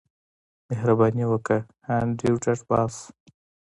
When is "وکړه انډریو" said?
1.31-2.41